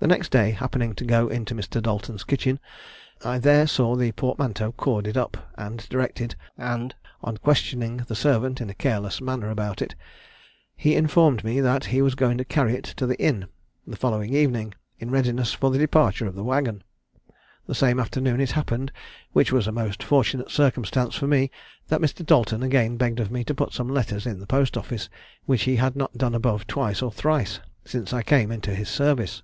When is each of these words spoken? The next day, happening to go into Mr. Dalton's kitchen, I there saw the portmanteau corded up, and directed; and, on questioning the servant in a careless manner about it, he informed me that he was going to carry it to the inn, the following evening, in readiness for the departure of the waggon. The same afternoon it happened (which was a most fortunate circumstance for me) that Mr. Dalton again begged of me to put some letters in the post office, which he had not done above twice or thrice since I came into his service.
The 0.00 0.06
next 0.06 0.30
day, 0.30 0.52
happening 0.52 0.94
to 0.94 1.04
go 1.04 1.26
into 1.26 1.56
Mr. 1.56 1.82
Dalton's 1.82 2.22
kitchen, 2.22 2.60
I 3.24 3.38
there 3.38 3.66
saw 3.66 3.96
the 3.96 4.12
portmanteau 4.12 4.70
corded 4.70 5.16
up, 5.16 5.36
and 5.56 5.78
directed; 5.88 6.36
and, 6.56 6.94
on 7.20 7.38
questioning 7.38 7.96
the 8.06 8.14
servant 8.14 8.60
in 8.60 8.70
a 8.70 8.74
careless 8.74 9.20
manner 9.20 9.50
about 9.50 9.82
it, 9.82 9.96
he 10.76 10.94
informed 10.94 11.42
me 11.42 11.58
that 11.60 11.86
he 11.86 12.00
was 12.00 12.14
going 12.14 12.38
to 12.38 12.44
carry 12.44 12.74
it 12.76 12.84
to 12.84 13.06
the 13.08 13.18
inn, 13.20 13.46
the 13.88 13.96
following 13.96 14.32
evening, 14.34 14.72
in 15.00 15.10
readiness 15.10 15.52
for 15.52 15.68
the 15.72 15.78
departure 15.78 16.26
of 16.28 16.36
the 16.36 16.44
waggon. 16.44 16.84
The 17.66 17.74
same 17.74 17.98
afternoon 17.98 18.40
it 18.40 18.52
happened 18.52 18.92
(which 19.32 19.50
was 19.50 19.66
a 19.66 19.72
most 19.72 20.04
fortunate 20.04 20.52
circumstance 20.52 21.16
for 21.16 21.26
me) 21.26 21.50
that 21.88 22.00
Mr. 22.00 22.24
Dalton 22.24 22.62
again 22.62 22.98
begged 22.98 23.18
of 23.18 23.32
me 23.32 23.42
to 23.42 23.52
put 23.54 23.72
some 23.72 23.88
letters 23.88 24.26
in 24.26 24.38
the 24.38 24.46
post 24.46 24.76
office, 24.76 25.08
which 25.46 25.64
he 25.64 25.74
had 25.74 25.96
not 25.96 26.16
done 26.16 26.36
above 26.36 26.68
twice 26.68 27.02
or 27.02 27.10
thrice 27.10 27.58
since 27.84 28.12
I 28.12 28.22
came 28.22 28.52
into 28.52 28.72
his 28.76 28.88
service. 28.88 29.42